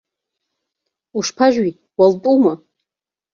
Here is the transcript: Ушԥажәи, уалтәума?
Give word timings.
Ушԥажәи, 1.17 1.73
уалтәума? 1.97 2.53